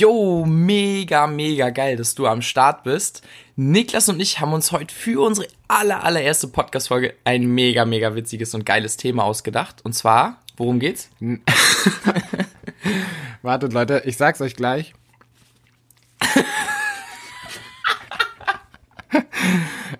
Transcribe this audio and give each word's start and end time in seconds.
Yo, 0.00 0.46
mega, 0.46 1.26
mega 1.26 1.68
geil, 1.68 1.96
dass 1.96 2.14
du 2.14 2.26
am 2.26 2.40
Start 2.40 2.84
bist. 2.84 3.20
Niklas 3.56 4.08
und 4.08 4.18
ich 4.18 4.40
haben 4.40 4.54
uns 4.54 4.72
heute 4.72 4.94
für 4.94 5.20
unsere 5.20 5.46
aller, 5.68 6.02
allererste 6.02 6.48
Podcast-Folge 6.48 7.12
ein 7.24 7.44
mega, 7.44 7.84
mega 7.84 8.14
witziges 8.14 8.54
und 8.54 8.64
geiles 8.64 8.96
Thema 8.96 9.24
ausgedacht. 9.24 9.84
Und 9.84 9.92
zwar, 9.92 10.40
worum 10.56 10.78
geht's? 10.78 11.10
Wartet, 13.42 13.74
Leute, 13.74 14.00
ich 14.06 14.16
sag's 14.16 14.40
euch 14.40 14.56
gleich. 14.56 14.94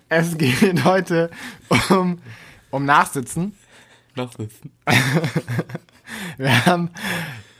es 0.09 0.35
geht 0.35 0.83
heute 0.83 1.29
um, 1.89 2.19
um 2.71 2.85
Nachsitzen. 2.85 3.55
Nachsitzen. 4.15 4.71
Wir 6.37 6.65
haben 6.65 6.89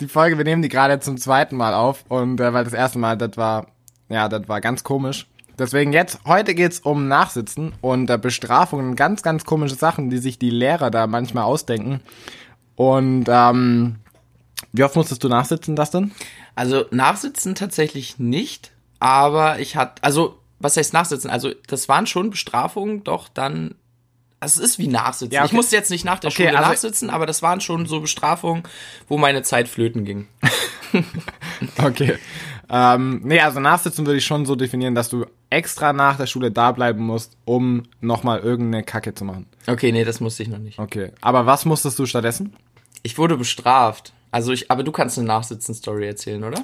die 0.02 0.08
Folge, 0.08 0.38
wir 0.38 0.46
nehmen 0.46 0.62
die 0.62 0.70
gerade 0.70 1.00
zum 1.00 1.18
zweiten 1.18 1.56
Mal 1.56 1.74
auf 1.74 2.04
und 2.10 2.40
äh, 2.40 2.54
weil 2.54 2.64
das 2.64 2.74
erste 2.74 3.00
Mal, 3.00 3.18
das 3.18 3.38
war, 3.38 3.68
ja, 4.10 4.28
das 4.28 4.48
war 4.48 4.60
ganz 4.60 4.84
komisch. 4.84 5.28
Deswegen 5.58 5.94
jetzt, 5.94 6.20
heute 6.26 6.56
geht's 6.56 6.80
um 6.80 7.08
Nachsitzen 7.08 7.74
und 7.82 8.10
äh, 8.10 8.18
Bestrafungen, 8.18 8.96
ganz, 8.96 9.22
ganz 9.22 9.46
komische 9.46 9.76
Sachen, 9.76 10.10
die 10.10 10.18
sich 10.18 10.40
die 10.40 10.50
Lehrer 10.50 10.90
da 10.90 11.08
manchmal 11.08 11.44
ausdenken. 11.44 12.02
Und 12.76 13.26
ähm, 13.28 13.98
wie 14.72 14.84
oft 14.84 14.96
musstest 14.96 15.24
du 15.24 15.30
nachsitzen, 15.30 15.76
das 15.76 15.92
denn? 15.92 16.12
Also 16.56 16.86
nachsitzen 16.92 17.56
tatsächlich 17.56 18.18
nicht, 18.18 18.72
aber 19.00 19.60
ich 19.60 19.76
hatte, 19.76 20.04
also 20.04 20.40
was 20.60 20.78
heißt 20.78 20.94
nachsitzen? 20.94 21.30
Also 21.30 21.52
das 21.68 21.90
waren 21.90 22.08
schon 22.08 22.32
Bestrafungen, 22.32 23.04
doch 23.04 23.30
dann 23.30 23.76
also 24.42 24.62
es 24.62 24.72
ist 24.72 24.80
wie 24.80 24.88
Nachsitzen. 24.88 25.34
Ja, 25.34 25.42
okay. 25.42 25.48
Ich 25.48 25.54
musste 25.54 25.76
jetzt 25.78 25.90
nicht 25.92 26.04
nach 26.04 26.20
der 26.20 26.30
Okay, 26.32 26.48
Schule 26.48 26.58
also- 26.58 26.70
nachsitzen, 26.72 27.10
aber 27.10 27.26
das 27.26 27.42
waren 27.42 27.62
schon 27.62 27.86
so 27.86 28.02
Bestrafungen, 28.02 28.64
wo 29.08 29.18
meine 29.18 29.44
Zeit 29.44 29.70
flöten 29.70 30.04
ging. 30.04 30.28
Okay. 31.78 32.18
Ähm, 32.70 33.22
nee, 33.24 33.40
also 33.40 33.60
Nachsitzen 33.60 34.06
würde 34.06 34.18
ich 34.18 34.26
schon 34.26 34.46
so 34.46 34.56
definieren, 34.56 34.96
dass 34.96 35.10
du 35.10 35.26
extra 35.50 35.94
nach 35.94 36.18
der 36.18 36.26
Schule 36.26 36.52
da 36.52 36.72
bleiben 36.72 37.06
musst, 37.06 37.38
um 37.46 37.84
nochmal 38.00 38.40
irgendeine 38.40 38.84
Kacke 38.84 39.14
zu 39.14 39.26
machen. 39.26 39.46
Okay, 39.68 39.92
nee, 39.92 40.04
das 40.04 40.20
musste 40.20 40.44
ich 40.44 40.50
noch 40.50 40.58
nicht. 40.58 40.80
Okay. 40.80 41.12
Aber 41.22 41.46
was 41.46 41.66
musstest 41.66 42.00
du 42.00 42.06
stattdessen? 42.06 42.56
Ich 43.04 43.18
wurde 43.18 43.38
bestraft. 43.38 44.14
Also 44.32 44.54
ich, 44.54 44.72
aber 44.72 44.84
du 44.84 44.92
kannst 44.92 45.18
eine 45.18 45.28
Nachsitzen-Story 45.28 46.08
erzählen, 46.08 46.44
oder? 46.44 46.64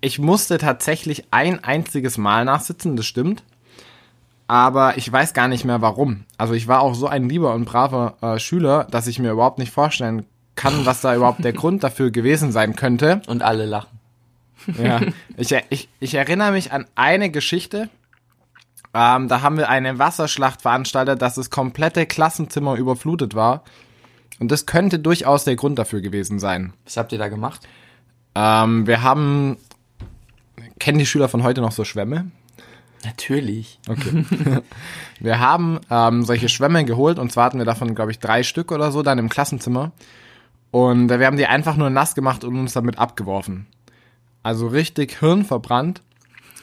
Ich 0.00 0.18
musste 0.18 0.58
tatsächlich 0.58 1.24
ein 1.30 1.62
einziges 1.62 2.18
Mal 2.18 2.44
nachsitzen, 2.44 2.96
das 2.96 3.06
stimmt. 3.06 3.42
Aber 4.48 4.96
ich 4.96 5.12
weiß 5.12 5.34
gar 5.34 5.46
nicht 5.46 5.66
mehr 5.66 5.82
warum. 5.82 6.24
Also 6.38 6.54
ich 6.54 6.66
war 6.66 6.80
auch 6.80 6.94
so 6.94 7.06
ein 7.06 7.28
lieber 7.28 7.54
und 7.54 7.66
braver 7.66 8.16
äh, 8.22 8.38
Schüler, 8.38 8.86
dass 8.90 9.06
ich 9.06 9.18
mir 9.18 9.30
überhaupt 9.30 9.58
nicht 9.58 9.70
vorstellen 9.70 10.24
kann, 10.56 10.86
was 10.86 11.02
da 11.02 11.14
überhaupt 11.14 11.44
der 11.44 11.52
Grund 11.52 11.84
dafür 11.84 12.10
gewesen 12.10 12.50
sein 12.50 12.74
könnte. 12.74 13.20
Und 13.26 13.42
alle 13.42 13.66
lachen. 13.66 13.98
Ja. 14.82 15.00
Ich, 15.36 15.54
ich, 15.70 15.88
ich 16.00 16.14
erinnere 16.14 16.50
mich 16.50 16.72
an 16.72 16.86
eine 16.94 17.30
Geschichte. 17.30 17.88
Ähm, 18.94 19.28
da 19.28 19.42
haben 19.42 19.58
wir 19.58 19.68
eine 19.68 19.98
Wasserschlacht 19.98 20.62
veranstaltet, 20.62 21.22
dass 21.22 21.34
das 21.34 21.50
komplette 21.50 22.06
Klassenzimmer 22.06 22.74
überflutet 22.74 23.34
war. 23.34 23.62
Und 24.40 24.50
das 24.50 24.66
könnte 24.66 24.98
durchaus 24.98 25.44
der 25.44 25.56
Grund 25.56 25.78
dafür 25.78 26.00
gewesen 26.00 26.38
sein. 26.38 26.72
Was 26.84 26.96
habt 26.96 27.12
ihr 27.12 27.18
da 27.18 27.28
gemacht? 27.28 27.68
Ähm, 28.34 28.86
wir 28.86 29.02
haben. 29.02 29.58
Kennen 30.78 30.98
die 30.98 31.06
Schüler 31.06 31.28
von 31.28 31.42
heute 31.42 31.60
noch 31.60 31.72
so 31.72 31.84
Schwämme? 31.84 32.30
Natürlich. 33.04 33.78
Okay. 33.88 34.24
wir 35.20 35.38
haben 35.38 35.80
ähm, 35.90 36.24
solche 36.24 36.48
Schwämme 36.48 36.84
geholt 36.84 37.18
und 37.18 37.30
zwar 37.30 37.44
hatten 37.44 37.58
wir 37.58 37.64
davon, 37.64 37.94
glaube 37.94 38.10
ich, 38.10 38.18
drei 38.18 38.42
Stück 38.42 38.72
oder 38.72 38.90
so 38.90 39.02
dann 39.02 39.18
im 39.18 39.28
Klassenzimmer. 39.28 39.92
Und 40.70 41.10
äh, 41.10 41.18
wir 41.18 41.26
haben 41.26 41.36
die 41.36 41.46
einfach 41.46 41.76
nur 41.76 41.90
nass 41.90 42.14
gemacht 42.14 42.44
und 42.44 42.58
uns 42.58 42.72
damit 42.72 42.98
abgeworfen. 42.98 43.66
Also 44.42 44.66
richtig 44.66 45.18
hirnverbrannt. 45.20 46.02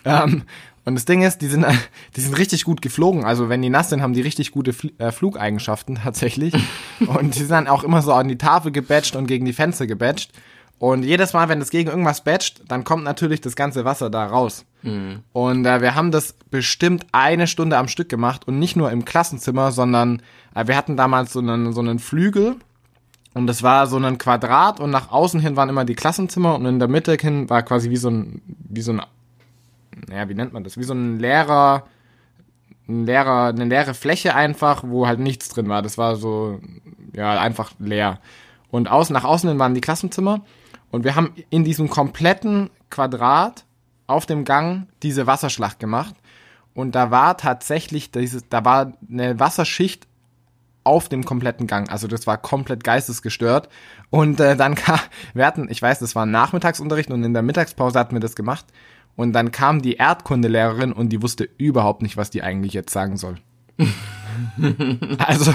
Ähm, 0.07 0.44
und 0.85 0.94
das 0.94 1.06
Ding 1.06 1.24
ist, 1.24 1.41
die 1.41 1.47
sind, 1.47 1.66
die 2.16 2.22
sind 2.22 2.38
richtig 2.38 2.63
gut 2.63 2.84
geflogen. 2.84 3.25
Also 3.25 3.50
wenn 3.50 3.63
die 3.63 3.72
nass 3.72 3.90
sind, 3.90 4.03
haben 4.03 4.13
die 4.13 4.22
richtig 4.22 4.51
gute 4.51 4.72
Fl 4.72 4.91
äh, 5.00 5.12
Flugeigenschaften 5.12 5.95
tatsächlich. 5.95 6.53
und 7.07 7.34
die 7.34 7.40
sind 7.40 7.50
dann 7.50 7.68
auch 7.68 7.84
immer 7.84 8.03
so 8.03 8.13
an 8.13 8.28
die 8.28 8.38
Tafel 8.38 8.72
gebatcht 8.72 9.16
und 9.16 9.25
gegen 9.25 9.45
die 9.45 9.53
Fenster 9.53 9.88
gebatcht. 9.88 10.31
Und 10.78 11.03
jedes 11.03 11.34
Mal, 11.34 11.47
wenn 11.47 11.59
das 11.59 11.69
gegen 11.69 11.90
irgendwas 11.90 12.24
batcht, 12.24 12.62
dann 12.68 12.84
kommt 12.84 13.03
natürlich 13.03 13.41
das 13.41 13.56
ganze 13.56 13.86
Wasser 13.86 14.09
da 14.09 14.25
raus. 14.25 14.66
Und 15.31 15.66
äh, 15.66 15.81
wir 15.81 15.96
haben 15.96 16.12
das 16.12 16.34
bestimmt 16.52 17.06
eine 17.12 17.47
Stunde 17.47 17.78
am 17.78 17.88
Stück 17.88 18.09
gemacht 18.09 18.47
und 18.47 18.59
nicht 18.59 18.75
nur 18.75 18.91
im 18.91 19.06
Klassenzimmer, 19.06 19.72
sondern 19.72 20.22
äh, 20.53 20.68
wir 20.68 20.75
hatten 20.75 20.97
damals 20.97 21.34
so 21.34 21.40
einen, 21.40 21.74
so 21.74 21.80
einen 21.80 22.00
Flügel 22.00 22.58
und 23.34 23.47
das 23.47 23.63
war 23.63 23.88
so 23.88 23.97
ein 23.97 24.18
Quadrat 24.18 24.80
und 24.80 24.91
nach 24.91 25.12
außen 25.12 25.40
hin 25.40 25.56
waren 25.56 25.69
immer 25.69 25.86
die 25.86 25.96
Klassenzimmer 25.96 26.56
und 26.56 26.66
in 26.66 26.80
der 26.80 26.88
Mitte 26.88 27.18
hin 27.19 27.50
war 27.50 27.63
quasi 27.63 27.90
wie 27.90 27.97
so 27.97 28.09
ein, 28.09 28.42
wie 28.46 28.81
so 28.81 28.92
ein, 28.92 29.02
naja, 30.07 30.30
wie 30.30 30.36
nennt 30.36 30.53
man 30.53 30.63
das? 30.63 30.78
Wie 30.78 30.84
so 30.84 30.94
ein 30.94 31.19
leerer, 31.19 31.86
ein 32.88 33.06
leerer, 33.06 33.47
eine 33.47 33.66
leere 33.66 33.94
Fläche 33.94 34.36
einfach, 34.36 34.84
wo 34.86 35.07
halt 35.07 35.19
nichts 35.19 35.50
drin 35.50 35.68
war. 35.68 35.81
Das 35.81 35.97
war 35.97 36.16
so, 36.16 36.59
ja, 37.13 37.40
einfach 37.40 37.72
leer. 37.80 38.19
Und 38.72 38.90
außen, 38.90 39.13
nach 39.13 39.24
außen 39.24 39.50
hin 39.50 39.59
waren 39.59 39.74
die 39.74 39.81
Klassenzimmer 39.81 40.42
und 40.95 41.03
wir 41.03 41.16
haben 41.16 41.33
in 41.50 41.66
diesem 41.66 41.89
kompletten 41.89 42.69
Quadrat 42.89 43.66
auf 44.07 44.25
dem 44.25 44.45
Gang 44.45 44.88
diese 45.03 45.28
Wasserschlacht 45.28 45.78
gemacht. 45.78 46.16
Und 46.73 46.95
da 46.95 47.11
war 47.11 47.35
tatsächlich 47.38 48.11
dieses, 48.11 48.47
da 48.47 48.63
war 48.63 48.94
eine 49.09 49.38
Wasserschicht 49.38 50.07
auf 50.85 51.09
dem 51.09 51.25
kompletten 51.25 51.67
Gang. 51.67 51.89
Also 51.89 52.07
das 52.07 52.28
war 52.28 52.38
komplett 52.38 52.85
geistesgestört. 52.85 53.67
Und 54.09 54.39
äh, 54.39 54.56
dann 54.56 54.75
kam, 54.75 55.00
wir 55.33 55.45
hatten, 55.45 55.67
ich 55.69 55.81
weiß, 55.81 56.00
das 56.00 56.16
war 56.16 56.25
ein 56.25 56.31
Nachmittagsunterricht 56.31 57.12
und 57.12 57.23
in 57.25 57.33
der 57.33 57.41
Mittagspause 57.41 58.00
hatten 58.00 58.16
wir 58.16 58.22
das 58.22 58.38
gemacht. 58.38 58.66
Und 59.17 59.33
dann 59.33 59.51
kam 59.51 59.81
die 59.81 59.95
Erdkundelehrerin 59.95 60.94
und 60.94 61.09
die 61.09 61.22
wusste 61.22 61.50
überhaupt 61.57 62.03
nicht, 62.03 62.16
was 62.16 62.29
die 62.29 62.41
eigentlich 62.41 62.72
jetzt 62.72 62.94
sagen 62.94 63.17
soll. 63.17 63.35
also 65.17 65.53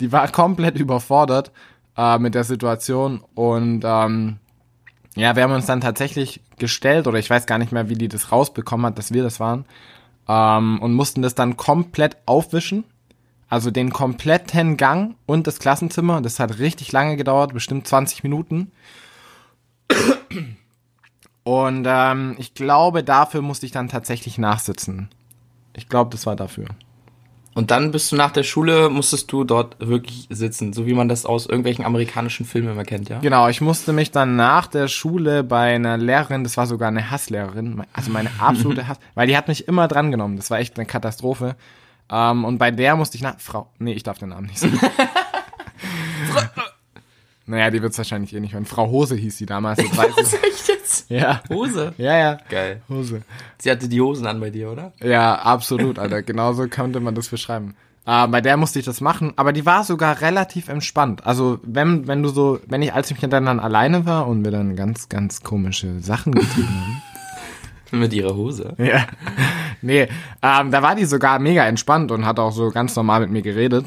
die 0.00 0.12
war 0.12 0.28
komplett 0.28 0.78
überfordert 0.78 1.52
äh, 1.98 2.18
mit 2.18 2.34
der 2.34 2.44
Situation 2.44 3.22
und 3.34 3.82
ähm, 3.84 4.38
ja, 5.18 5.34
wir 5.34 5.42
haben 5.42 5.52
uns 5.52 5.66
dann 5.66 5.80
tatsächlich 5.80 6.40
gestellt, 6.58 7.06
oder 7.06 7.18
ich 7.18 7.28
weiß 7.28 7.46
gar 7.46 7.58
nicht 7.58 7.72
mehr, 7.72 7.88
wie 7.88 7.96
die 7.96 8.08
das 8.08 8.30
rausbekommen 8.30 8.86
hat, 8.86 8.98
dass 8.98 9.12
wir 9.12 9.22
das 9.22 9.40
waren, 9.40 9.64
ähm, 10.28 10.80
und 10.80 10.94
mussten 10.94 11.22
das 11.22 11.34
dann 11.34 11.56
komplett 11.56 12.16
aufwischen. 12.26 12.84
Also 13.50 13.70
den 13.70 13.90
kompletten 13.90 14.76
Gang 14.76 15.16
und 15.24 15.46
das 15.46 15.58
Klassenzimmer. 15.58 16.20
Das 16.20 16.38
hat 16.38 16.58
richtig 16.58 16.92
lange 16.92 17.16
gedauert, 17.16 17.54
bestimmt 17.54 17.88
20 17.88 18.22
Minuten. 18.22 18.70
Und 21.44 21.86
ähm, 21.88 22.36
ich 22.38 22.52
glaube, 22.52 23.02
dafür 23.02 23.40
musste 23.40 23.64
ich 23.64 23.72
dann 23.72 23.88
tatsächlich 23.88 24.36
nachsitzen. 24.36 25.08
Ich 25.74 25.88
glaube, 25.88 26.10
das 26.10 26.26
war 26.26 26.36
dafür. 26.36 26.66
Und 27.58 27.72
dann 27.72 27.90
bist 27.90 28.12
du 28.12 28.14
nach 28.14 28.30
der 28.30 28.44
Schule, 28.44 28.88
musstest 28.88 29.32
du 29.32 29.42
dort 29.42 29.74
wirklich 29.80 30.28
sitzen, 30.30 30.72
so 30.72 30.86
wie 30.86 30.94
man 30.94 31.08
das 31.08 31.26
aus 31.26 31.46
irgendwelchen 31.46 31.84
amerikanischen 31.84 32.46
Filmen 32.46 32.70
immer 32.70 32.84
kennt, 32.84 33.08
ja? 33.08 33.18
Genau, 33.18 33.48
ich 33.48 33.60
musste 33.60 33.92
mich 33.92 34.12
dann 34.12 34.36
nach 34.36 34.68
der 34.68 34.86
Schule 34.86 35.42
bei 35.42 35.74
einer 35.74 35.96
Lehrerin, 35.96 36.44
das 36.44 36.56
war 36.56 36.68
sogar 36.68 36.86
eine 36.86 37.10
Hasslehrerin, 37.10 37.82
also 37.92 38.12
meine 38.12 38.30
absolute 38.38 38.86
Hass, 38.86 38.98
weil 39.16 39.26
die 39.26 39.36
hat 39.36 39.48
mich 39.48 39.66
immer 39.66 39.88
drangenommen. 39.88 40.36
Das 40.36 40.52
war 40.52 40.60
echt 40.60 40.78
eine 40.78 40.86
Katastrophe. 40.86 41.56
Ähm, 42.08 42.44
und 42.44 42.58
bei 42.58 42.70
der 42.70 42.94
musste 42.94 43.16
ich 43.16 43.22
nach 43.24 43.40
Frau, 43.40 43.68
nee, 43.80 43.92
ich 43.92 44.04
darf 44.04 44.18
den 44.18 44.28
Namen 44.28 44.46
nicht 44.46 44.60
sagen. 44.60 44.78
naja, 47.46 47.72
die 47.72 47.82
wird's 47.82 47.98
wahrscheinlich 47.98 48.36
eh 48.36 48.38
nicht 48.38 48.54
hören. 48.54 48.66
Frau 48.66 48.88
Hose 48.88 49.16
hieß 49.16 49.36
sie 49.36 49.46
damals. 49.46 49.80
Das 49.80 49.96
weiß 49.96 50.14
ich. 50.16 50.77
Ja, 51.08 51.40
Hose. 51.48 51.94
ja, 51.96 52.16
ja. 52.18 52.38
Geil. 52.50 52.82
Hose. 52.88 53.22
Sie 53.58 53.70
hatte 53.70 53.88
die 53.88 54.00
Hosen 54.00 54.26
an 54.26 54.40
bei 54.40 54.50
dir, 54.50 54.70
oder? 54.70 54.92
Ja, 55.02 55.36
absolut, 55.36 55.98
Alter. 55.98 56.22
Genauso 56.22 56.68
könnte 56.68 57.00
man 57.00 57.14
das 57.14 57.28
beschreiben. 57.28 57.74
Äh, 58.06 58.26
bei 58.28 58.40
der 58.40 58.56
musste 58.56 58.78
ich 58.78 58.84
das 58.86 59.00
machen, 59.00 59.34
aber 59.36 59.52
die 59.52 59.66
war 59.66 59.84
sogar 59.84 60.20
relativ 60.22 60.68
entspannt. 60.68 61.26
Also 61.26 61.58
wenn, 61.62 62.06
wenn 62.06 62.22
du 62.22 62.30
so, 62.30 62.58
wenn 62.66 62.80
ich, 62.82 62.94
als 62.94 63.10
ich 63.10 63.18
dann, 63.20 63.44
dann 63.44 63.60
alleine 63.60 64.06
war 64.06 64.26
und 64.26 64.44
wir 64.44 64.50
dann 64.50 64.76
ganz, 64.76 65.08
ganz 65.08 65.42
komische 65.42 66.00
Sachen 66.00 66.32
getrieben 66.32 66.68
haben. 66.68 67.02
Mit 68.00 68.12
ihrer 68.12 68.34
Hose. 68.34 68.74
Ja. 68.78 69.06
Nee, 69.80 70.08
ähm, 70.42 70.70
da 70.70 70.82
war 70.82 70.94
die 70.94 71.06
sogar 71.06 71.38
mega 71.38 71.66
entspannt 71.66 72.10
und 72.10 72.26
hat 72.26 72.38
auch 72.38 72.52
so 72.52 72.70
ganz 72.70 72.94
normal 72.96 73.20
mit 73.20 73.30
mir 73.30 73.42
geredet. 73.42 73.86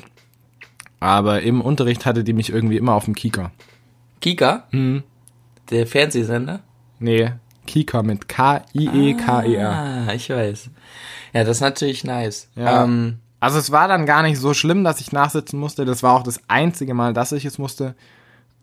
Aber 0.99 1.41
im 1.41 1.61
Unterricht 1.61 2.05
hatte 2.05 2.23
die 2.23 2.33
mich 2.33 2.51
irgendwie 2.51 2.77
immer 2.77 2.93
auf 2.93 3.05
dem 3.05 3.13
Kika. 3.13 3.51
Kika? 4.19 4.63
Der 5.69 5.85
Fernsehsender? 5.85 6.61
Nee, 7.01 7.31
Kika 7.67 8.03
mit 8.03 8.27
K-I-E-K-E-R. 8.27 9.69
Ah, 9.69 10.13
ich 10.13 10.29
weiß. 10.29 10.69
Ja, 11.33 11.43
das 11.43 11.57
ist 11.57 11.61
natürlich 11.61 12.03
nice. 12.03 12.47
Ja. 12.55 12.83
Ähm, 12.83 13.19
Also 13.39 13.57
es 13.59 13.71
war 13.71 13.87
dann 13.87 14.05
gar 14.05 14.21
nicht 14.23 14.39
so 14.39 14.53
schlimm, 14.53 14.83
dass 14.83 15.01
ich 15.01 15.11
nachsitzen 15.11 15.59
musste. 15.59 15.83
Das 15.85 16.03
war 16.03 16.15
auch 16.15 16.23
das 16.23 16.39
einzige 16.47 16.93
Mal, 16.93 17.13
dass 17.13 17.31
ich 17.31 17.43
es 17.45 17.57
musste. 17.57 17.95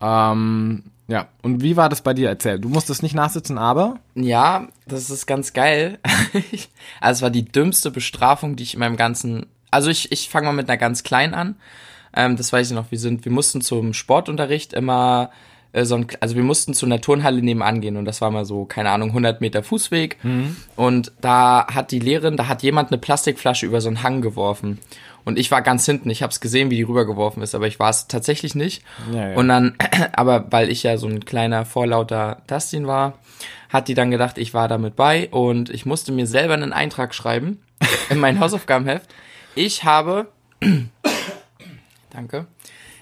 Ähm, 0.01 0.85
ja, 1.09 1.29
und 1.43 1.63
wie 1.63 1.77
war 1.77 1.89
das 1.89 2.03
bei 2.03 2.15
dir? 2.15 2.29
Erzähl. 2.29 2.59
Du 2.61 2.69
musstest 2.69 3.03
nicht 3.03 3.15
nachsitzen, 3.15 3.59
aber? 3.59 3.97
Ja, 4.15 4.69
das 4.87 5.11
ist 5.11 5.27
ganz 5.27 5.53
geil. 5.53 5.99
also 7.01 7.19
es 7.19 7.23
war 7.23 7.31
die 7.31 7.45
dümmste 7.45 7.91
Bestrafung, 7.91 8.57
die 8.57 8.63
ich 8.63 8.75
in 8.75 8.81
meinem 8.81 8.97
ganzen. 8.97 9.47
Also 9.71 9.91
ich, 9.91 10.13
ich 10.13 10.29
fange 10.29 10.47
mal 10.47 10.53
mit 10.53 10.69
einer 10.69 10.79
ganz 10.79 11.03
kleinen 11.03 11.35
an. 11.35 11.57
Ähm, 12.15 12.37
das 12.37 12.53
weiß 12.53 12.69
ich 12.69 12.75
noch, 12.75 12.91
wir 12.91 12.99
sind, 12.99 13.25
wir 13.25 13.33
mussten 13.33 13.61
zum 13.63 13.95
Sportunterricht 13.95 14.73
immer 14.75 15.31
äh, 15.73 15.85
so 15.85 15.97
ein, 15.97 16.07
also 16.21 16.35
wir 16.35 16.43
mussten 16.43 16.75
zu 16.75 16.87
einer 16.87 17.01
Turnhalle 17.01 17.43
nebenan 17.43 17.81
gehen 17.81 17.97
und 17.97 18.05
das 18.05 18.21
war 18.21 18.31
mal 18.31 18.45
so, 18.45 18.65
keine 18.65 18.91
Ahnung, 18.91 19.11
100 19.11 19.41
Meter 19.41 19.63
Fußweg. 19.63 20.19
Und 20.77 21.13
da 21.21 21.67
hat 21.73 21.91
die 21.91 21.99
Lehrerin, 21.99 22.37
da 22.37 22.49
hat 22.49 22.63
jemand 22.63 22.91
eine 22.91 22.99
Plastikflasche 22.99 23.67
über 23.67 23.81
so 23.81 23.89
einen 23.89 24.03
Hang 24.03 24.21
geworfen. 24.21 24.79
Und 25.29 25.39
ich 25.39 25.51
war 25.51 25.61
ganz 25.61 25.85
hinten, 25.85 26.09
ich 26.09 26.23
habe 26.23 26.31
es 26.31 26.41
gesehen, 26.41 26.71
wie 26.71 26.77
die 26.77 26.85
rübergeworfen 26.85 27.43
ist, 27.43 27.55
aber 27.55 27.67
ich 27.67 27.79
war 27.79 27.91
es 27.91 28.09
tatsächlich 28.09 28.55
nicht. 28.55 28.83
Ja, 29.13 29.31
ja. 29.31 29.37
Und 29.37 29.49
dann, 29.49 29.75
aber 30.15 30.51
weil 30.51 30.71
ich 30.71 30.85
ja 30.85 30.97
so 30.97 31.07
ein 31.07 31.23
kleiner, 31.25 31.67
vorlauter 31.67 32.41
Dustin 32.47 32.87
war, 32.87 33.19
hat 33.69 33.89
die 33.89 33.95
dann 33.95 34.11
gedacht, 34.11 34.39
ich 34.39 34.55
war 34.55 34.69
damit 34.69 34.97
bei 34.97 35.29
und 35.29 35.69
ich 35.69 35.85
musste 35.85 36.13
mir 36.13 36.27
selber 36.27 36.55
einen 36.55 36.73
Eintrag 36.73 37.15
schreiben 37.15 37.61
in 38.09 38.19
mein 38.19 38.41
Hausaufgabenheft. 38.41 39.07
Ich 39.55 39.85
habe, 39.85 40.29
danke, 42.11 42.47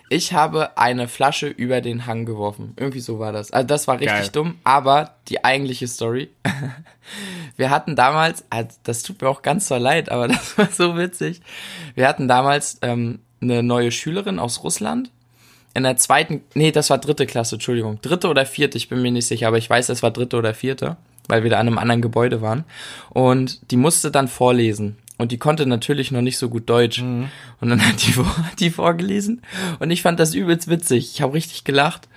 ich 0.08 0.32
habe 0.32 0.76
eine 0.78 1.08
Flasche 1.08 1.48
über 1.48 1.80
den 1.80 2.06
Hang 2.06 2.26
geworfen. 2.26 2.74
Irgendwie 2.76 3.00
so 3.00 3.18
war 3.18 3.32
das. 3.32 3.50
Also 3.50 3.66
das 3.66 3.88
war 3.88 3.96
richtig 3.96 4.08
Geil. 4.08 4.28
dumm, 4.32 4.58
aber 4.62 5.14
die 5.28 5.44
eigentliche 5.44 5.88
Story. 5.88 6.30
Wir 7.56 7.70
hatten 7.70 7.96
damals, 7.96 8.44
also 8.50 8.68
das 8.84 9.02
tut 9.02 9.20
mir 9.20 9.28
auch 9.28 9.42
ganz 9.42 9.68
so 9.68 9.76
leid, 9.76 10.10
aber 10.10 10.28
das 10.28 10.56
war 10.58 10.68
so 10.70 10.96
witzig. 10.96 11.40
Wir 11.94 12.06
hatten 12.06 12.28
damals 12.28 12.78
ähm, 12.82 13.20
eine 13.40 13.62
neue 13.62 13.90
Schülerin 13.90 14.38
aus 14.38 14.62
Russland. 14.62 15.10
In 15.74 15.82
der 15.82 15.96
zweiten, 15.96 16.42
nee, 16.54 16.72
das 16.72 16.88
war 16.88 16.98
dritte 16.98 17.26
Klasse, 17.26 17.56
Entschuldigung. 17.56 18.00
Dritte 18.00 18.28
oder 18.28 18.46
vierte, 18.46 18.78
ich 18.78 18.88
bin 18.88 19.02
mir 19.02 19.10
nicht 19.10 19.26
sicher, 19.26 19.48
aber 19.48 19.58
ich 19.58 19.68
weiß, 19.68 19.90
es 19.90 20.02
war 20.02 20.10
dritte 20.10 20.36
oder 20.36 20.54
vierte, 20.54 20.96
weil 21.28 21.42
wir 21.42 21.50
da 21.50 21.58
an 21.58 21.66
einem 21.66 21.78
anderen 21.78 22.00
Gebäude 22.00 22.40
waren. 22.40 22.64
Und 23.10 23.70
die 23.70 23.76
musste 23.76 24.10
dann 24.10 24.28
vorlesen. 24.28 24.96
Und 25.18 25.32
die 25.32 25.38
konnte 25.38 25.64
natürlich 25.66 26.10
noch 26.10 26.20
nicht 26.20 26.36
so 26.36 26.48
gut 26.50 26.68
Deutsch. 26.68 26.98
Und 27.00 27.30
dann 27.60 27.80
hat 27.86 28.06
die, 28.06 28.12
vor- 28.12 28.34
die 28.58 28.70
vorgelesen. 28.70 29.42
Und 29.78 29.90
ich 29.90 30.02
fand 30.02 30.20
das 30.20 30.34
übelst 30.34 30.68
witzig. 30.68 31.12
Ich 31.14 31.22
habe 31.22 31.32
richtig 31.34 31.64
gelacht. 31.64 32.08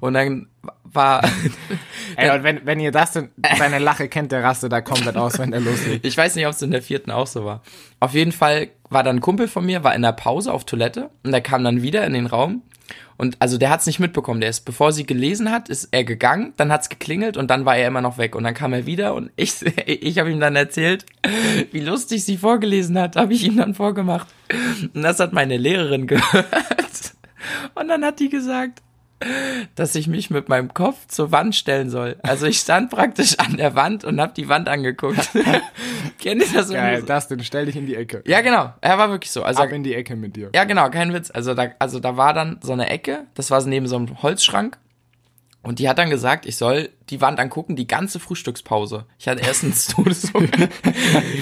Und 0.00 0.14
dann 0.14 0.48
war, 0.84 1.22
Ey, 2.16 2.30
und 2.30 2.42
wenn, 2.42 2.66
wenn 2.66 2.80
ihr 2.80 2.90
das 2.90 3.12
denn, 3.12 3.28
seine 3.58 3.78
Lache 3.78 4.08
kennt, 4.08 4.32
der 4.32 4.42
rastet 4.42 4.72
da 4.72 4.80
komplett 4.80 5.16
aus, 5.16 5.38
wenn 5.38 5.50
der 5.52 5.60
loslegt. 5.60 6.04
Ich 6.04 6.16
weiß 6.16 6.34
nicht, 6.34 6.46
ob 6.46 6.52
es 6.52 6.62
in 6.62 6.70
der 6.70 6.82
vierten 6.82 7.10
auch 7.10 7.26
so 7.26 7.44
war. 7.44 7.62
Auf 8.00 8.14
jeden 8.14 8.32
Fall 8.32 8.68
war 8.90 9.02
dann 9.02 9.16
ein 9.16 9.20
Kumpel 9.20 9.48
von 9.48 9.64
mir, 9.66 9.84
war 9.84 9.94
in 9.94 10.02
der 10.02 10.12
Pause 10.12 10.52
auf 10.52 10.64
Toilette 10.64 11.10
und 11.24 11.30
der 11.32 11.42
kam 11.42 11.62
dann 11.62 11.82
wieder 11.82 12.04
in 12.06 12.12
den 12.14 12.26
Raum. 12.26 12.62
Und 13.16 13.36
also 13.40 13.58
der 13.58 13.70
hat 13.70 13.80
es 13.80 13.86
nicht 13.86 13.98
mitbekommen. 13.98 14.40
Der 14.40 14.50
ist, 14.50 14.60
bevor 14.60 14.92
sie 14.92 15.04
gelesen 15.04 15.50
hat, 15.50 15.68
ist 15.68 15.88
er 15.90 16.04
gegangen, 16.04 16.52
dann 16.56 16.72
hat's 16.72 16.88
geklingelt 16.88 17.36
und 17.36 17.50
dann 17.50 17.64
war 17.64 17.76
er 17.76 17.88
immer 17.88 18.00
noch 18.00 18.18
weg. 18.18 18.34
Und 18.34 18.44
dann 18.44 18.54
kam 18.54 18.72
er 18.72 18.86
wieder 18.86 19.14
und 19.14 19.30
ich, 19.36 19.54
ich 19.86 20.18
habe 20.18 20.30
ihm 20.30 20.40
dann 20.40 20.56
erzählt, 20.56 21.04
wie 21.72 21.80
lustig 21.80 22.24
sie 22.24 22.36
vorgelesen 22.36 22.98
hat, 22.98 23.16
habe 23.16 23.34
ich 23.34 23.44
ihm 23.44 23.56
dann 23.56 23.74
vorgemacht. 23.74 24.28
Und 24.94 25.02
das 25.02 25.20
hat 25.20 25.32
meine 25.32 25.56
Lehrerin 25.56 26.06
gehört. 26.06 26.48
Und 27.74 27.88
dann 27.88 28.04
hat 28.04 28.20
die 28.20 28.28
gesagt, 28.28 28.82
dass 29.74 29.94
ich 29.94 30.06
mich 30.06 30.30
mit 30.30 30.48
meinem 30.48 30.72
Kopf 30.74 31.06
zur 31.08 31.32
Wand 31.32 31.54
stellen 31.54 31.90
soll. 31.90 32.16
Also 32.22 32.46
ich 32.46 32.58
stand 32.58 32.90
praktisch 32.90 33.38
an 33.38 33.56
der 33.56 33.74
Wand 33.74 34.04
und 34.04 34.20
habe 34.20 34.32
die 34.34 34.48
Wand 34.48 34.68
angeguckt. 34.68 35.30
Kennt 36.18 36.42
ihr 36.42 36.48
das? 36.52 36.70
Geil, 36.70 37.00
so? 37.00 37.06
Dustin, 37.06 37.42
stell 37.42 37.66
dich 37.66 37.76
in 37.76 37.86
die 37.86 37.96
Ecke. 37.96 38.22
Ja, 38.26 38.40
genau. 38.40 38.72
Er 38.80 38.98
war 38.98 39.10
wirklich 39.10 39.30
so. 39.30 39.42
Also 39.42 39.62
Ab 39.62 39.72
in 39.72 39.82
die 39.82 39.94
Ecke 39.94 40.16
mit 40.16 40.36
dir. 40.36 40.50
ja, 40.54 40.64
genau, 40.64 40.88
kein 40.90 41.12
Witz. 41.12 41.30
Also 41.30 41.54
da, 41.54 41.68
also 41.78 42.00
da 42.00 42.16
war 42.16 42.32
dann 42.32 42.58
so 42.62 42.72
eine 42.72 42.88
Ecke, 42.88 43.26
das 43.34 43.50
war 43.50 43.64
neben 43.64 43.86
so 43.86 43.96
einem 43.96 44.22
Holzschrank. 44.22 44.78
Und 45.62 45.80
die 45.80 45.88
hat 45.88 45.98
dann 45.98 46.08
gesagt, 46.08 46.46
ich 46.46 46.56
soll 46.56 46.90
die 47.10 47.20
Wand 47.20 47.40
angucken, 47.40 47.74
die 47.74 47.86
ganze 47.86 48.20
Frühstückspause. 48.20 49.06
Ich 49.18 49.28
hatte 49.28 49.42
erstens 49.42 49.86
Todeshunger. 49.88 50.68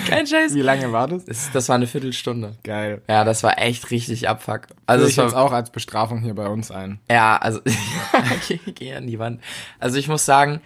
kein 0.08 0.26
Scheiß. 0.26 0.54
Wie 0.54 0.62
lange 0.62 0.90
war 0.90 1.06
das? 1.06 1.26
Das, 1.26 1.50
das 1.52 1.68
war 1.68 1.76
eine 1.76 1.86
Viertelstunde. 1.86 2.56
Geil. 2.64 3.02
Ja, 3.08 3.24
das 3.24 3.42
war 3.42 3.60
echt 3.60 3.90
richtig 3.90 4.28
abfuck. 4.28 4.62
Also 4.86 5.04
Also 5.04 5.06
ich 5.06 5.10
es 5.10 5.16
jetzt 5.16 5.34
auch 5.34 5.52
als 5.52 5.70
Bestrafung 5.70 6.22
hier 6.22 6.34
bei 6.34 6.48
uns 6.48 6.70
ein. 6.70 6.98
ja, 7.10 7.36
also 7.36 7.60
geh, 8.48 8.58
geh 8.74 8.94
an 8.94 9.06
die 9.06 9.18
Wand. 9.18 9.40
Also 9.78 9.98
ich 9.98 10.08
muss 10.08 10.24
sagen, 10.24 10.60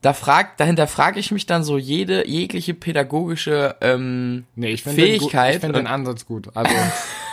da 0.00 0.14
frag, 0.14 0.56
dahinter 0.56 0.88
frage 0.88 1.20
ich 1.20 1.30
mich 1.30 1.46
dann 1.46 1.62
so 1.62 1.78
jede 1.78 2.26
jegliche 2.26 2.74
pädagogische 2.74 3.76
ähm, 3.80 4.46
Nee, 4.56 4.72
ich 4.72 4.82
finde 4.82 4.96
den, 5.00 5.06
Fähigkeit 5.20 5.54
ich 5.56 5.60
finde 5.60 5.78
den 5.78 5.86
Ansatz 5.86 6.26
gut. 6.26 6.48
Also, 6.56 6.74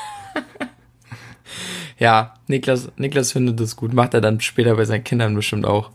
Ja, 2.00 2.34
Niklas, 2.48 2.90
Niklas 2.98 3.34
findet 3.34 3.60
das 3.60 3.76
gut. 3.76 3.94
Macht 3.94 4.14
er 4.14 4.22
dann 4.22 4.40
später 4.40 4.76
bei 4.76 4.86
seinen 4.86 5.04
Kindern 5.04 5.36
bestimmt 5.36 5.66
auch. 5.66 5.92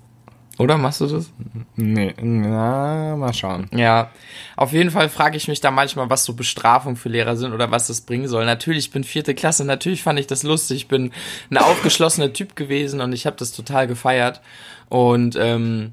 Oder 0.59 0.79
machst 0.79 1.01
du 1.01 1.07
das? 1.07 1.33
nee, 1.75 2.15
na, 2.21 3.17
mal 3.17 3.35
schauen. 3.35 3.69
Ja, 3.75 4.13
auf 4.57 4.73
jeden 4.73 4.93
Fall 4.93 5.09
frage 5.09 5.37
ich 5.37 5.49
mich 5.49 5.61
da 5.61 5.73
manchmal, 5.73 6.11
was 6.11 6.25
so 6.25 6.35
Bestrafungen 6.35 6.97
für 6.97 7.09
Lehrer 7.09 7.37
sind 7.37 7.53
oder 7.53 7.73
was 7.73 7.89
das 7.89 8.03
bringen 8.03 8.29
soll. 8.29 8.45
Natürlich, 8.45 8.87
ich 8.87 8.91
bin 8.93 9.03
vierte 9.03 9.35
Klasse, 9.35 9.65
natürlich 9.65 10.05
fand 10.05 10.21
ich 10.21 10.29
das 10.29 10.45
lustig. 10.45 10.77
Ich 10.77 10.89
bin 10.89 11.11
ein 11.51 11.59
aufgeschlossener 11.59 12.33
Typ 12.33 12.55
gewesen 12.55 13.01
und 13.01 13.13
ich 13.13 13.27
habe 13.27 13.37
das 13.37 13.51
total 13.51 13.89
gefeiert. 13.89 14.43
Und 14.89 15.35
ähm, 15.37 15.93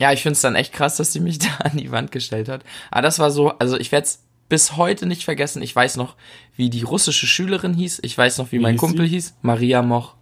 ja, 0.00 0.12
ich 0.12 0.22
finde 0.22 0.34
es 0.34 0.40
dann 0.40 0.56
echt 0.56 0.72
krass, 0.72 0.96
dass 0.96 1.12
sie 1.12 1.20
mich 1.20 1.38
da 1.40 1.50
an 1.60 1.76
die 1.76 1.92
Wand 1.92 2.10
gestellt 2.10 2.48
hat. 2.48 2.62
Aber 2.90 3.02
das 3.02 3.20
war 3.20 3.30
so, 3.30 3.50
also 3.58 3.78
ich 3.78 3.92
werde 3.92 4.06
es 4.06 4.23
bis 4.48 4.76
heute 4.76 5.06
nicht 5.06 5.24
vergessen. 5.24 5.62
Ich 5.62 5.74
weiß 5.74 5.96
noch, 5.96 6.16
wie 6.56 6.70
die 6.70 6.82
russische 6.82 7.26
Schülerin 7.26 7.74
hieß. 7.74 8.00
Ich 8.02 8.16
weiß 8.16 8.38
noch, 8.38 8.52
wie, 8.52 8.58
mein 8.58 8.72
hieß 8.72 8.80
Kumpel 8.80 9.06
sie? 9.06 9.14
hieß. 9.14 9.36
Maria 9.42 9.82
Moch. 9.82 10.14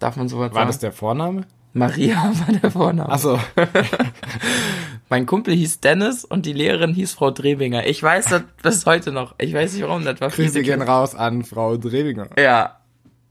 Darf 0.00 0.16
man 0.16 0.28
sowas 0.28 0.50
War 0.50 0.60
sagen? 0.60 0.66
das 0.68 0.78
der 0.78 0.92
Vorname? 0.92 1.46
Maria 1.72 2.16
war 2.46 2.54
der 2.54 2.70
Vorname. 2.70 3.10
Achso, 3.10 3.38
Mein 5.08 5.26
Kumpel 5.26 5.54
hieß 5.54 5.80
Dennis 5.80 6.24
und 6.24 6.46
die 6.46 6.52
Lehrerin 6.52 6.94
hieß 6.94 7.12
Frau 7.12 7.30
Drebinger. 7.30 7.86
Ich 7.86 8.02
weiß 8.02 8.26
das 8.26 8.42
bis 8.62 8.86
heute 8.86 9.12
noch. 9.12 9.34
Ich 9.38 9.52
weiß 9.52 9.74
nicht 9.74 9.82
warum, 9.82 10.04
das 10.04 10.20
war 10.20 10.30
Grüße 10.30 10.62
gehen 10.62 10.82
raus 10.82 11.14
an 11.14 11.44
Frau 11.44 11.76
Drewinger. 11.76 12.28
Ja. 12.38 12.78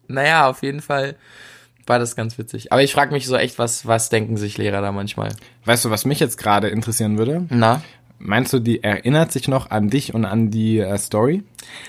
Naja, 0.07 0.47
auf 0.49 0.61
jeden 0.61 0.81
Fall 0.81 1.15
war 1.87 1.99
das 1.99 2.15
ganz 2.15 2.37
witzig. 2.37 2.71
Aber 2.71 2.83
ich 2.83 2.93
frage 2.93 3.11
mich 3.11 3.25
so 3.25 3.35
echt, 3.35 3.57
was, 3.59 3.87
was 3.87 4.09
denken 4.09 4.37
sich 4.37 4.57
Lehrer 4.57 4.81
da 4.81 4.91
manchmal? 4.91 5.33
Weißt 5.65 5.83
du, 5.85 5.89
was 5.89 6.05
mich 6.05 6.19
jetzt 6.19 6.37
gerade 6.37 6.67
interessieren 6.69 7.17
würde? 7.17 7.45
Na? 7.49 7.81
Meinst 8.25 8.53
du, 8.53 8.59
die 8.59 8.81
erinnert 8.81 9.33
sich 9.33 9.49
noch 9.49 9.69
an 9.69 9.89
dich 9.89 10.13
und 10.13 10.23
an 10.23 10.49
die 10.49 10.79
äh, 10.79 10.97
Story? 10.97 11.43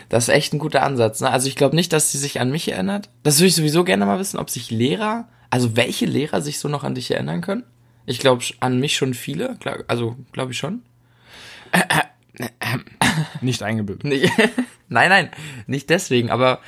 Das 0.09 0.25
ist 0.25 0.35
echt 0.35 0.53
ein 0.53 0.59
guter 0.59 0.83
Ansatz. 0.83 1.21
Ne? 1.21 1.31
Also 1.31 1.47
ich 1.47 1.55
glaube 1.55 1.77
nicht, 1.77 1.93
dass 1.93 2.11
sie 2.11 2.19
sich 2.19 2.41
an 2.41 2.51
mich 2.51 2.73
erinnert. 2.73 3.09
Das 3.23 3.39
würde 3.39 3.47
ich 3.47 3.55
sowieso 3.55 3.85
gerne 3.85 4.05
mal 4.05 4.19
wissen, 4.19 4.39
ob 4.39 4.51
sich 4.51 4.73
Lehrer, 4.73 5.29
also 5.51 5.77
welche 5.77 6.07
Lehrer 6.07 6.43
sich 6.43 6.59
so 6.59 6.69
noch 6.69 6.83
an 6.83 6.97
dich 6.97 7.13
erinnern 7.13 7.41
können. 7.41 7.63
Ich 8.05 8.19
glaube 8.19 8.43
an 8.59 8.81
mich 8.81 8.97
schon 8.97 9.15
viele, 9.15 9.57
also 9.87 10.17
glaube 10.33 10.51
ich 10.51 10.59
schon. 10.59 10.83
Nicht 13.41 13.63
eingebildet. 13.63 14.05
Nicht, 14.05 14.33
nein, 14.89 15.09
nein, 15.09 15.31
nicht 15.69 15.89
deswegen, 15.89 16.31
aber 16.31 16.61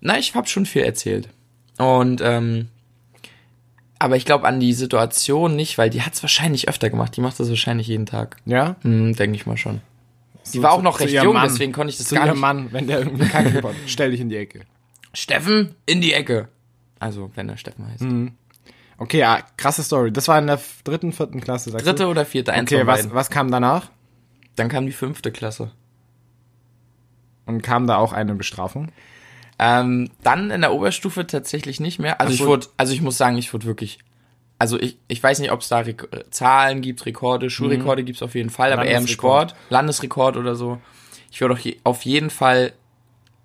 na, 0.00 0.18
ich 0.18 0.34
habe 0.34 0.48
schon 0.48 0.66
viel 0.66 0.82
erzählt. 0.82 1.28
Und 1.78 2.20
ähm, 2.20 2.68
aber 4.02 4.16
ich 4.16 4.24
glaube 4.24 4.46
an 4.46 4.60
die 4.60 4.72
Situation 4.72 5.54
nicht, 5.56 5.78
weil 5.78 5.88
die 5.90 6.02
hat 6.02 6.14
es 6.14 6.22
wahrscheinlich 6.22 6.68
öfter 6.68 6.90
gemacht. 6.90 7.16
Die 7.16 7.20
macht 7.20 7.38
das 7.38 7.48
wahrscheinlich 7.48 7.86
jeden 7.86 8.06
Tag. 8.06 8.36
Ja? 8.44 8.76
Hm, 8.82 9.14
Denke 9.14 9.36
ich 9.36 9.46
mal 9.46 9.56
schon. 9.56 9.80
Die 10.52 10.62
war 10.62 10.72
auch 10.72 10.82
noch 10.82 10.98
recht 11.00 11.14
jung, 11.14 11.34
Mann. 11.34 11.48
deswegen 11.48 11.72
konnte 11.72 11.92
ich 11.92 11.98
das 11.98 12.08
Zu 12.08 12.16
gar 12.16 12.26
ihrem 12.26 12.34
nicht. 12.34 12.40
Mann, 12.40 12.72
wenn 12.72 12.88
der 12.88 12.98
irgendwie 12.98 13.26
kacke 13.26 13.48
ist. 13.58 13.64
Stell 13.86 14.10
dich 14.10 14.20
in 14.20 14.28
die 14.28 14.36
Ecke. 14.36 14.62
Steffen 15.14 15.74
in 15.86 16.00
die 16.00 16.12
Ecke. 16.12 16.48
Also 16.98 17.30
wenn 17.34 17.48
er 17.48 17.56
Steffen 17.56 17.86
heißt. 17.86 18.04
Okay, 18.98 19.18
ja, 19.18 19.40
krasse 19.56 19.82
Story. 19.82 20.12
Das 20.12 20.28
war 20.28 20.38
in 20.38 20.46
der 20.48 20.60
dritten, 20.84 21.12
vierten 21.12 21.40
Klasse, 21.40 21.70
sagst 21.70 21.86
Dritte 21.86 22.04
du? 22.04 22.10
oder 22.10 22.24
vierte, 22.24 22.52
eins 22.52 22.70
Okay, 22.72 22.86
was, 22.86 23.12
was 23.12 23.30
kam 23.30 23.50
danach? 23.50 23.90
Dann 24.56 24.68
kam 24.68 24.86
die 24.86 24.92
fünfte 24.92 25.32
Klasse. 25.32 25.70
Und 27.46 27.62
kam 27.62 27.86
da 27.86 27.96
auch 27.96 28.12
eine 28.12 28.34
Bestrafung? 28.34 28.88
Ähm, 29.58 30.10
dann 30.22 30.50
in 30.50 30.60
der 30.62 30.72
Oberstufe 30.72 31.26
tatsächlich 31.26 31.78
nicht 31.80 31.98
mehr. 31.98 32.20
Also 32.20 32.32
Ach 32.32 32.34
ich 32.40 32.46
wurde, 32.46 32.66
also 32.76 32.92
ich 32.92 33.00
muss 33.02 33.16
sagen, 33.18 33.36
ich 33.38 33.52
wurde 33.52 33.66
wirklich, 33.66 33.98
also 34.58 34.78
ich, 34.80 34.96
ich 35.08 35.22
weiß 35.22 35.38
nicht, 35.40 35.52
ob 35.52 35.60
es 35.60 35.68
da 35.68 35.78
Rek 35.80 36.08
äh, 36.12 36.24
Zahlen 36.30 36.80
gibt, 36.80 37.04
Rekorde, 37.06 37.48
Schulrekorde 37.50 38.02
gibt's 38.04 38.22
auf 38.22 38.34
jeden 38.34 38.50
Fall, 38.50 38.72
aber 38.72 38.84
eher 38.84 38.98
im 38.98 39.04
Mhm. 39.04 39.08
Sport, 39.08 39.54
Landesrekord 39.70 40.36
oder 40.36 40.54
so. 40.56 40.78
Ich 41.30 41.40
wurde 41.40 41.56
je, 41.60 41.76
auf 41.84 42.02
jeden 42.02 42.30
Fall, 42.30 42.72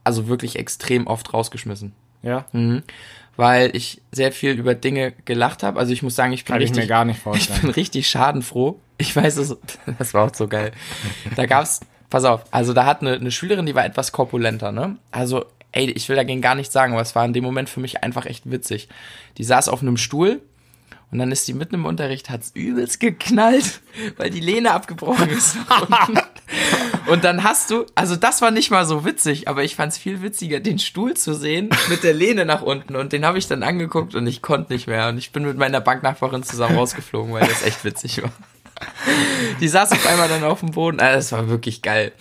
also 0.03 0.27
wirklich 0.27 0.57
extrem 0.57 1.05
oft 1.07 1.33
rausgeschmissen, 1.33 1.93
Ja? 2.23 2.45
weil 3.35 3.75
ich 3.75 4.01
sehr 4.11 4.31
viel 4.31 4.51
über 4.53 4.73
Dinge 4.73 5.13
gelacht 5.25 5.61
habe. 5.61 5.79
Also 5.79 5.93
ich 5.93 6.01
muss 6.01 6.15
sagen, 6.15 6.33
ich 6.33 6.43
bin 6.45 6.53
Kann 6.53 6.61
ich 6.61 6.69
richtig, 6.69 6.85
mir 6.85 6.87
gar 6.87 7.05
nicht 7.05 7.17
ich 7.17 7.23
vorstellen. 7.23 7.61
bin 7.61 7.69
richtig 7.71 8.09
schadenfroh. 8.09 8.79
Ich 8.97 9.15
weiß 9.15 9.37
es, 9.37 9.55
das 9.99 10.13
war 10.15 10.25
auch 10.25 10.33
so 10.33 10.47
geil. 10.47 10.71
Da 11.35 11.45
gab's, 11.45 11.81
pass 12.09 12.23
auf, 12.25 12.45
also 12.51 12.73
da 12.73 12.85
hat 12.85 13.01
eine, 13.01 13.13
eine 13.13 13.29
Schülerin, 13.31 13.65
die 13.67 13.75
war 13.75 13.85
etwas 13.85 14.11
korpulenter, 14.11 14.71
ne? 14.71 14.97
Also, 15.11 15.45
ey, 15.71 15.89
ich 15.91 16.07
will 16.09 16.15
dagegen 16.15 16.41
gar 16.41 16.55
nichts 16.55 16.73
sagen, 16.73 16.93
aber 16.93 17.01
es 17.01 17.15
war 17.15 17.25
in 17.25 17.33
dem 17.33 17.43
Moment 17.43 17.69
für 17.69 17.79
mich 17.79 18.03
einfach 18.03 18.25
echt 18.25 18.49
witzig. 18.49 18.89
Die 19.37 19.43
saß 19.43 19.69
auf 19.69 19.81
einem 19.81 19.97
Stuhl 19.97 20.41
und 21.09 21.19
dann 21.19 21.31
ist 21.31 21.47
die 21.47 21.53
mitten 21.53 21.75
im 21.75 21.85
Unterricht, 21.85 22.29
hat's 22.29 22.51
übelst 22.53 22.99
geknallt, 22.99 23.81
weil 24.17 24.29
die 24.29 24.41
Lehne 24.41 24.71
abgebrochen 24.71 25.29
ist. 25.29 25.57
Und, 25.79 26.23
und 27.07 27.23
dann 27.23 27.43
hast 27.43 27.71
du, 27.71 27.85
also 27.95 28.15
das 28.15 28.41
war 28.41 28.51
nicht 28.51 28.71
mal 28.71 28.85
so 28.85 29.03
witzig, 29.03 29.47
aber 29.47 29.63
ich 29.63 29.75
fand's 29.75 29.97
viel 29.97 30.21
witziger, 30.21 30.59
den 30.59 30.79
Stuhl 30.79 31.13
zu 31.13 31.33
sehen 31.33 31.69
mit 31.89 32.03
der 32.03 32.13
Lehne 32.13 32.45
nach 32.45 32.61
unten 32.61 32.95
und 32.95 33.11
den 33.13 33.25
habe 33.25 33.37
ich 33.37 33.47
dann 33.47 33.63
angeguckt 33.63 34.15
und 34.15 34.27
ich 34.27 34.41
konnte 34.41 34.71
nicht 34.73 34.87
mehr 34.87 35.09
und 35.09 35.17
ich 35.17 35.31
bin 35.31 35.45
mit 35.45 35.57
meiner 35.57 35.81
Banknachbarin 35.81 36.43
zusammen 36.43 36.77
rausgeflogen, 36.77 37.33
weil 37.33 37.47
das 37.47 37.63
echt 37.63 37.83
witzig 37.83 38.21
war. 38.23 38.31
Die 39.61 39.67
saß 39.67 39.91
auf 39.91 40.05
einmal 40.07 40.27
dann 40.27 40.43
auf 40.43 40.59
dem 40.59 40.71
Boden. 40.71 40.99
Ah, 40.99 41.13
Das 41.13 41.31
war 41.31 41.47
wirklich 41.49 41.81
geil. 41.81 42.11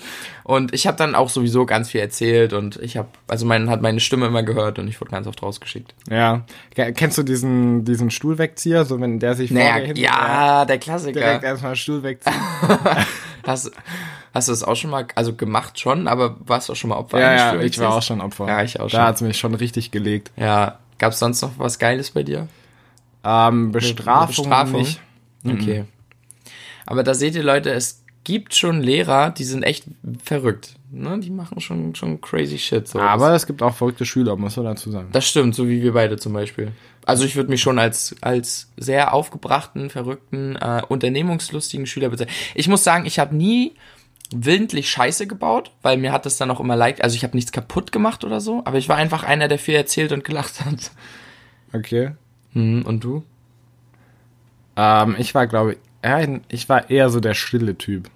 Und 0.45 0.73
ich 0.73 0.87
habe 0.87 0.97
dann 0.97 1.15
auch 1.15 1.29
sowieso 1.29 1.67
ganz 1.67 1.91
viel 1.91 2.01
erzählt 2.01 2.53
und 2.53 2.77
ich 2.77 2.97
habe, 2.97 3.09
also 3.27 3.45
man 3.47 3.69
hat 3.69 3.83
meine 3.83 3.99
Stimme 4.01 4.27
immer 4.27 4.43
gehört 4.45 4.79
und 4.79 4.87
ich 4.89 5.01
wurde 5.01 5.11
ganz 5.11 5.27
oft 5.27 5.43
rausgeschickt. 5.43 5.93
Ja. 6.09 6.43
Ke- 6.75 6.93
Kennst 6.93 7.19
du 7.19 7.25
diesen, 7.25 7.85
diesen 7.85 8.11
Stuhlwegzieher, 8.11 8.85
so 8.85 9.01
wenn 9.01 9.19
der 9.19 9.35
sich 9.35 9.51
Naja, 9.51 9.85
vorne 9.85 9.99
ja, 9.99 10.65
der 10.65 10.79
Klassiker. 10.79 11.19
direkt 11.19 11.43
erstmal 11.45 11.75
Stuhl 11.77 12.03
wegziehen? 12.03 12.33
Hast, 13.47 13.71
hast 14.35 14.49
du 14.49 14.53
das 14.53 14.65
auch 14.65 14.75
schon 14.75 14.91
mal, 14.91 15.07
also 15.15 15.33
gemacht 15.35 15.79
schon, 15.79 16.09
aber 16.09 16.37
warst 16.41 16.69
du 16.69 16.73
auch 16.73 16.77
schon 16.77 16.91
mal 16.91 16.97
Opfer 16.97 17.21
ja, 17.21 17.55
ja, 17.55 17.61
ich 17.63 17.79
war 17.79 17.95
auch 17.95 18.03
schon 18.03 18.21
Opfer. 18.21 18.49
Ja, 18.49 18.63
ich 18.65 18.81
auch 18.81 18.89
schon. 18.91 18.99
Da 18.99 19.07
hat's 19.07 19.21
mich 19.21 19.39
schon 19.39 19.55
richtig 19.55 19.93
gelegt. 19.93 20.33
Ja, 20.37 20.81
gab's 20.99 21.21
sonst 21.21 21.43
noch 21.43 21.53
was 21.59 21.79
Geiles 21.79 22.11
bei 22.11 22.25
dir? 22.25 22.49
Ähm, 23.25 23.71
Bestrafung, 23.71 24.27
Bestrafung? 24.49 24.87
Okay. 25.47 25.85
Aber 26.87 27.03
da 27.03 27.15
seht 27.15 27.35
ihr, 27.35 27.43
Leute, 27.43 27.71
es 27.71 28.05
gibt 28.25 28.55
schon 28.55 28.83
Lehrer, 28.83 29.31
die 29.31 29.45
sind 29.45 29.63
echt 29.63 29.85
verrückt. 30.25 30.75
Ne? 30.91 31.21
Die 31.21 31.31
machen 31.31 31.61
schon, 31.61 31.95
schon 31.95 32.21
crazy 32.21 32.59
shit. 32.59 32.89
So. 32.89 32.99
Aber 32.99 33.35
es 33.35 33.47
gibt 33.47 33.63
auch 33.63 33.75
verrückte 33.75 34.05
Schüler, 34.05 34.37
muss 34.37 34.57
man 34.57 34.67
dazu 34.67 34.91
sagen. 34.91 35.09
Das 35.13 35.29
stimmt, 35.29 35.55
so 35.55 35.69
wie 35.69 35.83
wir 35.83 35.93
beide 35.93 36.17
zum 36.17 36.33
Beispiel. 36.33 36.73
Also 37.05 37.25
ich 37.25 37.37
würde 37.37 37.51
mich 37.51 37.61
schon 37.61 37.79
als, 37.79 38.17
als 38.21 38.73
sehr 38.77 39.15
aufgebrachten, 39.15 39.91
verrückten, 39.91 40.57
äh, 40.57 40.83
unternehmungslustigen 40.89 41.87
Schüler 41.87 42.09
bezeichnen. 42.09 42.35
Ich 42.57 42.67
muss 42.67 42.83
sagen, 42.83 43.07
ich 43.07 43.21
habe 43.21 43.37
nie 43.37 43.75
willentlich 44.33 44.91
Scheiße 44.91 45.29
gebaut, 45.29 45.71
weil 45.83 45.97
mir 45.97 46.11
hat 46.11 46.27
das 46.27 46.37
dann 46.37 46.51
auch 46.51 46.59
immer 46.59 46.75
leid, 46.75 47.03
also 47.03 47.15
ich 47.15 47.23
habe 47.23 47.37
nichts 47.37 47.53
kaputt 47.53 47.93
gemacht 47.93 48.25
oder 48.25 48.41
so, 48.41 48.63
aber 48.65 48.79
ich 48.79 48.89
war 48.89 48.97
einfach 48.97 49.23
einer, 49.23 49.47
der 49.47 49.61
viel 49.61 49.77
erzählt 49.77 50.11
und 50.11 50.25
gelacht 50.25 50.65
hat. 50.65 50.91
Okay. 51.73 52.13
Hm, 52.55 52.85
und 52.85 53.05
du? 53.05 53.23
Ähm, 54.77 55.17
ich 55.19 55.35
war, 55.35 55.47
glaube 55.47 55.73
ich, 55.73 55.79
ich 56.49 56.69
war 56.69 56.89
eher 56.91 57.09
so 57.09 57.21
der 57.21 57.35
stille 57.35 57.77
Typ. 57.77 58.11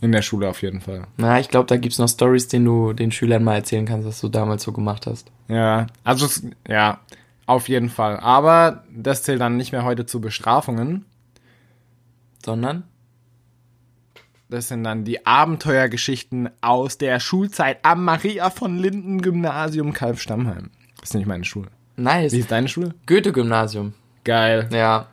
In 0.00 0.12
der 0.12 0.22
Schule 0.22 0.48
auf 0.48 0.62
jeden 0.62 0.80
Fall. 0.80 1.06
Na, 1.16 1.40
ich 1.40 1.48
glaube, 1.48 1.66
da 1.66 1.76
gibt's 1.76 1.98
noch 1.98 2.08
Stories, 2.08 2.46
den 2.48 2.64
du 2.64 2.92
den 2.92 3.10
Schülern 3.10 3.42
mal 3.42 3.56
erzählen 3.56 3.86
kannst, 3.86 4.06
was 4.06 4.20
du 4.20 4.28
damals 4.28 4.62
so 4.62 4.72
gemacht 4.72 5.06
hast. 5.06 5.30
Ja, 5.48 5.88
also 6.04 6.26
es, 6.26 6.44
ja, 6.68 7.00
auf 7.46 7.68
jeden 7.68 7.88
Fall. 7.88 8.18
Aber 8.20 8.84
das 8.94 9.22
zählt 9.24 9.40
dann 9.40 9.56
nicht 9.56 9.72
mehr 9.72 9.84
heute 9.84 10.06
zu 10.06 10.20
Bestrafungen. 10.20 11.04
Sondern? 12.44 12.84
Das 14.48 14.68
sind 14.68 14.84
dann 14.84 15.04
die 15.04 15.26
Abenteuergeschichten 15.26 16.50
aus 16.60 16.96
der 16.98 17.18
Schulzeit 17.20 17.78
am 17.82 18.04
Maria 18.04 18.50
von 18.50 18.78
Linden 18.78 19.20
Gymnasium 19.20 19.92
Kalbstammheim. 19.92 20.70
Das 21.00 21.10
ist 21.10 21.14
nicht 21.14 21.26
meine 21.26 21.44
Schule. 21.44 21.68
Nice. 21.96 22.32
Wie 22.32 22.38
ist 22.38 22.52
deine 22.52 22.68
Schule? 22.68 22.94
Goethe-Gymnasium. 23.06 23.94
Geil. 24.24 24.68
Ja, 24.72 25.08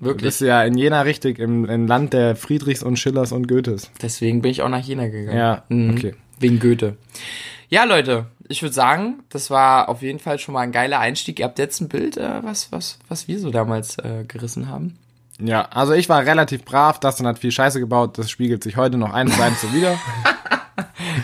Wirklich. 0.00 0.22
bist 0.28 0.40
ja 0.40 0.62
in 0.64 0.76
Jena 0.76 1.02
richtig, 1.02 1.38
im, 1.38 1.64
im 1.66 1.86
Land 1.86 2.12
der 2.12 2.34
Friedrichs 2.36 2.82
und 2.82 2.98
Schillers 2.98 3.32
und 3.32 3.46
Goethes. 3.48 3.90
Deswegen 4.02 4.42
bin 4.42 4.50
ich 4.50 4.62
auch 4.62 4.68
nach 4.68 4.82
China 4.84 5.08
gegangen. 5.08 5.36
Ja, 5.38 5.62
Mhm. 5.68 5.90
okay. 5.96 6.14
Wegen 6.38 6.58
Goethe. 6.58 6.96
Ja, 7.68 7.84
Leute, 7.84 8.26
ich 8.48 8.62
würde 8.62 8.74
sagen, 8.74 9.20
das 9.28 9.50
war 9.50 9.88
auf 9.88 10.02
jeden 10.02 10.18
Fall 10.18 10.38
schon 10.38 10.54
mal 10.54 10.60
ein 10.62 10.72
geiler 10.72 10.98
Einstieg. 10.98 11.38
Ihr 11.38 11.44
habt 11.44 11.58
jetzt 11.58 11.80
ein 11.80 11.88
Bild, 11.88 12.16
äh, 12.16 12.42
was, 12.42 12.72
was, 12.72 12.98
was 13.08 13.28
wir 13.28 13.38
so 13.38 13.50
damals 13.50 13.98
äh, 13.98 14.24
gerissen 14.26 14.68
haben. 14.68 14.96
Ja, 15.38 15.62
also 15.70 15.92
ich 15.92 16.08
war 16.08 16.24
relativ 16.26 16.64
brav, 16.64 16.98
Dustin 17.00 17.26
hat 17.26 17.38
viel 17.38 17.52
Scheiße 17.52 17.78
gebaut, 17.80 18.18
das 18.18 18.28
spiegelt 18.30 18.62
sich 18.62 18.76
heute 18.76 18.98
noch 18.98 19.12
eine 19.12 19.30
Seite 19.30 19.54
so 19.56 19.72
wieder. 19.72 19.98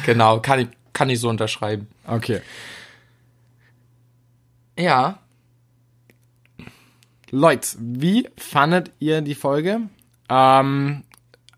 Genau, 0.07 0.41
kann 0.41 0.61
ich, 0.61 0.69
kann 0.93 1.11
ich 1.11 1.21
so 1.21 1.29
unterschreiben. 1.29 1.87
Okay. 2.07 2.41
Ja, 4.79 5.19
Leute, 7.31 7.69
wie 7.79 8.29
fandet 8.37 8.93
ihr 8.99 9.21
die 9.21 9.35
Folge? 9.35 9.81
Ähm, 10.29 11.05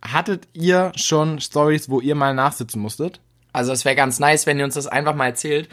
hattet 0.03 0.49
ihr 0.53 0.93
schon 0.97 1.41
Stories, 1.41 1.89
wo 1.89 2.01
ihr 2.01 2.15
mal 2.15 2.35
nachsitzen 2.35 2.81
musstet? 2.81 3.21
also 3.59 3.73
es 3.73 3.85
wäre 3.85 3.97
ganz 3.97 4.21
nice, 4.21 4.47
wenn 4.47 4.59
ihr 4.59 4.65
uns 4.65 4.75
das 4.75 4.87
einfach 4.87 5.15
mal 5.15 5.27
erzählt. 5.27 5.69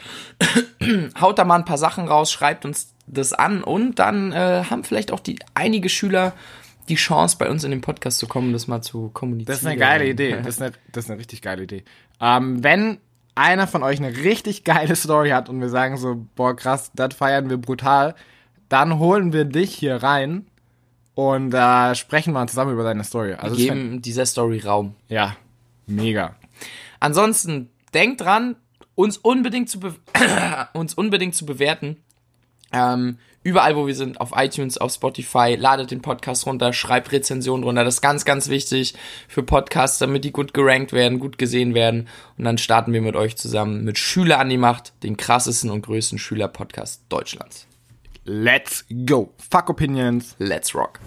Haut 1.20 1.38
da 1.38 1.44
mal 1.44 1.54
ein 1.54 1.64
paar 1.64 1.78
Sachen 1.78 2.08
raus, 2.08 2.32
schreibt 2.32 2.64
uns 2.64 2.92
das 3.06 3.32
an 3.32 3.62
und 3.62 4.00
dann 4.00 4.32
äh, 4.32 4.64
haben 4.68 4.82
vielleicht 4.82 5.12
auch 5.12 5.20
die 5.20 5.38
einige 5.54 5.88
Schüler 5.88 6.32
die 6.88 6.96
Chance, 6.96 7.36
bei 7.38 7.48
uns 7.48 7.64
in 7.64 7.70
den 7.70 7.80
Podcast 7.80 8.18
zu 8.18 8.26
kommen, 8.26 8.52
das 8.52 8.66
mal 8.66 8.80
zu 8.80 9.10
kommunizieren. 9.10 9.46
Das 9.46 9.58
ist 9.58 9.66
eine 9.66 9.76
geile 9.76 10.08
Idee. 10.08 10.36
Das 10.36 10.46
ist 10.46 10.62
eine, 10.62 10.72
das 10.92 11.04
ist 11.04 11.10
eine 11.10 11.18
richtig 11.18 11.42
geile 11.42 11.62
Idee. 11.62 11.84
Ähm, 12.20 12.62
wenn 12.62 12.98
einer 13.36 13.66
von 13.66 13.82
euch 13.84 13.98
eine 13.98 14.16
richtig 14.16 14.64
geile 14.64 14.96
Story 14.96 15.30
hat 15.30 15.48
und 15.48 15.60
wir 15.60 15.68
sagen 15.68 15.96
so, 15.96 16.26
boah 16.34 16.56
krass, 16.56 16.90
das 16.94 17.14
feiern 17.14 17.50
wir 17.50 17.56
brutal, 17.56 18.16
dann 18.68 18.98
holen 18.98 19.32
wir 19.32 19.44
dich 19.44 19.74
hier 19.74 20.02
rein 20.02 20.46
und 21.14 21.54
äh, 21.54 21.94
sprechen 21.94 22.32
mal 22.32 22.48
zusammen 22.48 22.72
über 22.72 22.84
deine 22.84 23.04
Story. 23.04 23.34
Also 23.34 23.56
fänd- 23.56 23.62
Geben 23.66 24.02
dieser 24.02 24.26
Story 24.26 24.60
Raum. 24.60 24.94
ja, 25.08 25.36
mega. 25.86 26.34
Ansonsten 27.00 27.70
denkt 27.94 28.22
dran, 28.22 28.56
uns 28.94 29.16
unbedingt 29.18 29.68
zu, 29.68 29.78
uns 30.72 30.94
unbedingt 30.94 31.34
zu 31.34 31.46
bewerten. 31.46 31.96
Ähm, 32.72 33.18
überall, 33.44 33.76
wo 33.76 33.86
wir 33.86 33.94
sind, 33.94 34.20
auf 34.20 34.32
iTunes, 34.34 34.76
auf 34.78 34.92
Spotify, 34.92 35.54
ladet 35.56 35.92
den 35.92 36.02
Podcast 36.02 36.46
runter, 36.46 36.72
schreibt 36.72 37.12
Rezensionen 37.12 37.62
runter. 37.62 37.84
Das 37.84 37.94
ist 37.96 38.00
ganz, 38.00 38.24
ganz 38.24 38.48
wichtig 38.48 38.94
für 39.28 39.42
Podcasts, 39.44 39.98
damit 39.98 40.24
die 40.24 40.32
gut 40.32 40.52
gerankt 40.52 40.92
werden, 40.92 41.20
gut 41.20 41.38
gesehen 41.38 41.74
werden. 41.74 42.08
Und 42.36 42.44
dann 42.44 42.58
starten 42.58 42.92
wir 42.92 43.02
mit 43.02 43.14
euch 43.14 43.36
zusammen 43.36 43.84
mit 43.84 43.98
Schüler 43.98 44.40
an 44.40 44.48
die 44.48 44.56
Macht, 44.58 44.92
den 45.04 45.16
krassesten 45.16 45.70
und 45.70 45.82
größten 45.82 46.18
Schüler-Podcast 46.18 47.02
Deutschlands. 47.08 47.66
Let's 48.26 48.82
go. 48.82 49.30
Fuck 49.38 49.68
Opinions. 49.68 50.34
Let's 50.40 50.74
rock. 50.74 51.00